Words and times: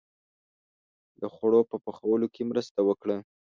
•د 1.21 1.23
خوړو 1.33 1.61
په 1.71 1.77
پخولو 1.85 2.27
کې 2.33 2.43
مرسته 2.51 2.79
وکړه. 2.89 3.17